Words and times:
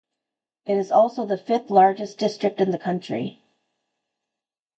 It 0.65 0.77
is 0.77 0.91
also 0.91 1.27
the 1.27 1.37
fifth 1.37 1.69
largest 1.69 2.17
district 2.17 2.59
in 2.59 2.71
the 2.71 2.79
country. 2.79 3.43